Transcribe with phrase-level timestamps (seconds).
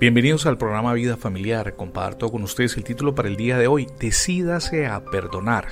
[0.00, 1.76] Bienvenidos al programa Vida Familiar.
[1.76, 5.68] Comparto con ustedes el título para el día de hoy, Decídase a perdonar.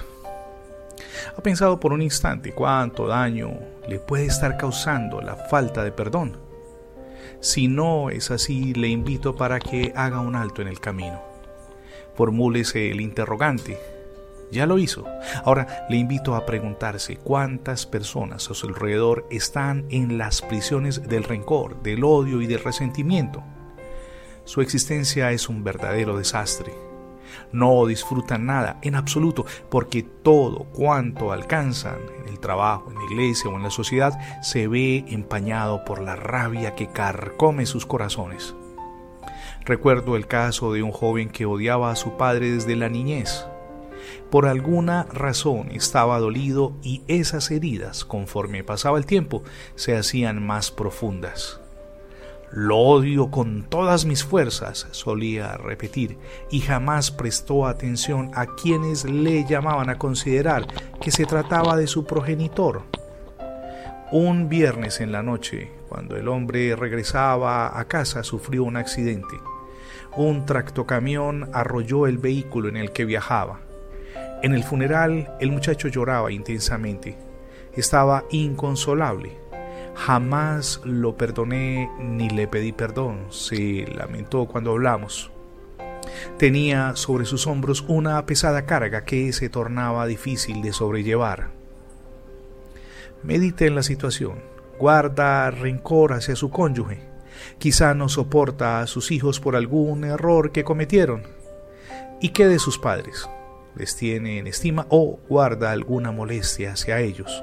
[1.37, 3.51] ¿Ha pensado por un instante cuánto daño
[3.89, 6.37] le puede estar causando la falta de perdón?
[7.41, 11.21] Si no es así, le invito para que haga un alto en el camino.
[12.15, 13.77] Formúlese el interrogante.
[14.53, 15.05] Ya lo hizo.
[15.45, 21.25] Ahora le invito a preguntarse cuántas personas a su alrededor están en las prisiones del
[21.25, 23.43] rencor, del odio y del resentimiento.
[24.45, 26.73] Su existencia es un verdadero desastre.
[27.53, 33.51] No disfrutan nada en absoluto porque todo cuanto alcanzan en el trabajo, en la iglesia
[33.51, 38.55] o en la sociedad se ve empañado por la rabia que carcome sus corazones.
[39.65, 43.47] Recuerdo el caso de un joven que odiaba a su padre desde la niñez.
[44.29, 49.45] Por alguna razón estaba dolido y esas heridas, conforme pasaba el tiempo,
[49.77, 51.62] se hacían más profundas.
[52.55, 56.19] Lo odio con todas mis fuerzas, solía repetir,
[56.51, 60.67] y jamás prestó atención a quienes le llamaban a considerar
[61.01, 62.83] que se trataba de su progenitor.
[64.11, 69.35] Un viernes en la noche, cuando el hombre regresaba a casa, sufrió un accidente.
[70.15, 73.61] Un tractocamión arrolló el vehículo en el que viajaba.
[74.43, 77.17] En el funeral, el muchacho lloraba intensamente.
[77.75, 79.41] Estaba inconsolable
[79.95, 85.31] Jamás lo perdoné ni le pedí perdón, se lamentó cuando hablamos.
[86.39, 91.51] Tenía sobre sus hombros una pesada carga que se tornaba difícil de sobrellevar.
[93.23, 94.41] Medite en la situación.
[94.79, 97.01] Guarda rencor hacia su cónyuge.
[97.59, 101.23] Quizá no soporta a sus hijos por algún error que cometieron.
[102.21, 103.29] ¿Y qué de sus padres?
[103.77, 107.43] ¿Les tiene en estima o guarda alguna molestia hacia ellos?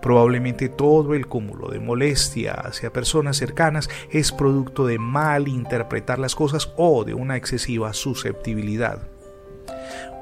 [0.00, 6.34] Probablemente todo el cúmulo de molestia hacia personas cercanas es producto de mal interpretar las
[6.34, 9.08] cosas o de una excesiva susceptibilidad.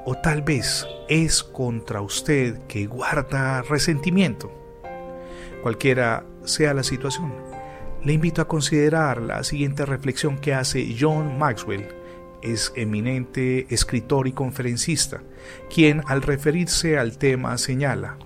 [0.05, 4.51] O tal vez es contra usted que guarda resentimiento.
[5.61, 7.33] Cualquiera sea la situación,
[8.03, 11.87] le invito a considerar la siguiente reflexión que hace John Maxwell
[12.41, 15.21] es eminente escritor y conferencista,
[15.73, 18.17] quien al referirse al tema señala,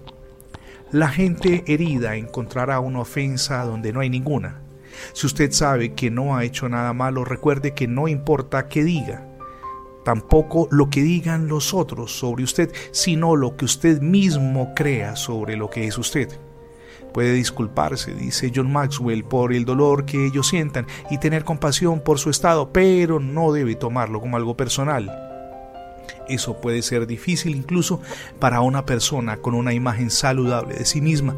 [0.91, 4.61] la gente herida encontrará una ofensa donde no hay ninguna.
[5.13, 9.25] Si usted sabe que no ha hecho nada malo, recuerde que no importa qué diga,
[10.03, 15.55] tampoco lo que digan los otros sobre usted, sino lo que usted mismo crea sobre
[15.55, 16.27] lo que es usted.
[17.13, 22.19] Puede disculparse, dice John Maxwell, por el dolor que ellos sientan y tener compasión por
[22.19, 25.30] su estado, pero no debe tomarlo como algo personal.
[26.27, 28.01] Eso puede ser difícil incluso
[28.39, 31.35] para una persona con una imagen saludable de sí misma,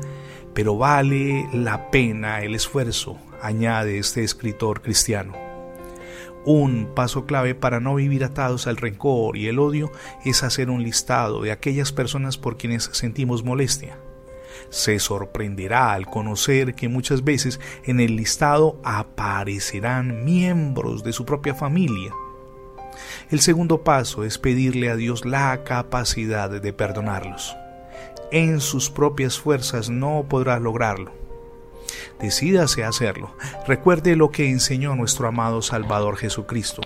[0.53, 5.33] pero vale la pena el esfuerzo, añade este escritor cristiano.
[6.45, 9.91] Un paso clave para no vivir atados al rencor y el odio
[10.25, 13.97] es hacer un listado de aquellas personas por quienes sentimos molestia.
[14.69, 21.55] Se sorprenderá al conocer que muchas veces en el listado aparecerán miembros de su propia
[21.55, 22.13] familia,
[23.31, 27.55] el segundo paso es pedirle a Dios la capacidad de perdonarlos.
[28.31, 31.11] En sus propias fuerzas no podrá lograrlo.
[32.19, 33.35] Decídase a hacerlo.
[33.67, 36.81] Recuerde lo que enseñó nuestro amado Salvador Jesucristo.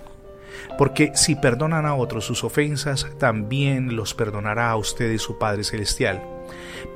[0.78, 6.24] Porque si perdonan a otros sus ofensas, también los perdonará a ustedes su Padre Celestial.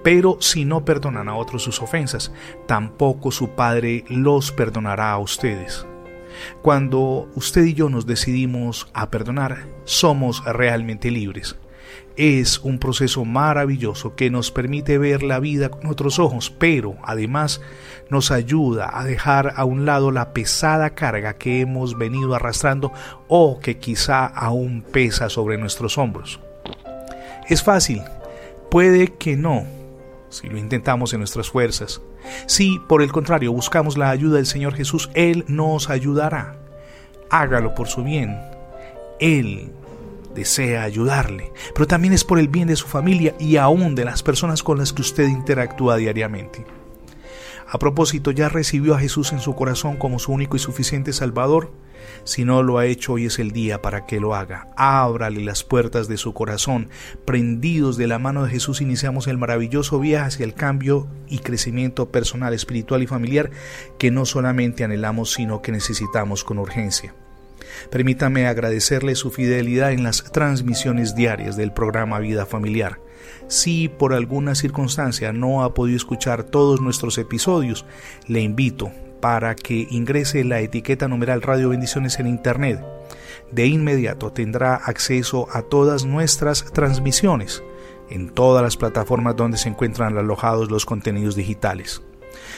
[0.04, 2.32] Pero si no perdonan a otros sus ofensas,
[2.68, 5.86] tampoco su Padre los perdonará a ustedes.
[6.62, 11.56] Cuando usted y yo nos decidimos a perdonar, somos realmente libres.
[12.18, 17.62] Es un proceso maravilloso que nos permite ver la vida con otros ojos, pero además
[18.10, 22.92] nos ayuda a dejar a un lado la pesada carga que hemos venido arrastrando
[23.28, 26.40] o que quizá aún pesa sobre nuestros hombros.
[27.48, 28.02] Es fácil,
[28.70, 29.66] puede que no,
[30.32, 32.02] si lo intentamos en nuestras fuerzas.
[32.48, 36.58] Si, por el contrario, buscamos la ayuda del Señor Jesús, Él nos ayudará.
[37.30, 38.38] Hágalo por su bien.
[39.20, 39.72] Él
[40.34, 44.24] desea ayudarle, pero también es por el bien de su familia y aún de las
[44.24, 46.66] personas con las que usted interactúa diariamente.
[47.74, 51.72] A propósito, ¿ya recibió a Jesús en su corazón como su único y suficiente Salvador?
[52.26, 54.68] Si no lo ha hecho, hoy es el día para que lo haga.
[54.76, 56.90] Ábrale las puertas de su corazón.
[57.24, 62.12] Prendidos de la mano de Jesús, iniciamos el maravilloso viaje hacia el cambio y crecimiento
[62.12, 63.52] personal, espiritual y familiar
[63.98, 67.16] que no solamente anhelamos, sino que necesitamos con urgencia.
[67.90, 73.00] Permítame agradecerle su fidelidad en las transmisiones diarias del programa Vida Familiar.
[73.48, 77.86] Si por alguna circunstancia no ha podido escuchar todos nuestros episodios,
[78.28, 78.92] le invito
[79.22, 82.84] para que ingrese la etiqueta numeral Radio Bendiciones en Internet.
[83.52, 87.64] De inmediato tendrá acceso a todas nuestras transmisiones
[88.12, 92.02] en todas las plataformas donde se encuentran alojados los contenidos digitales.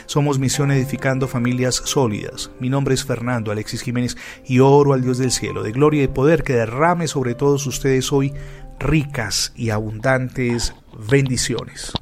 [0.05, 2.51] Somos Misión Edificando Familias Sólidas.
[2.59, 6.07] Mi nombre es Fernando Alexis Jiménez y oro al Dios del cielo, de gloria y
[6.07, 8.33] poder, que derrame sobre todos ustedes hoy
[8.79, 10.73] ricas y abundantes
[11.09, 11.93] bendiciones.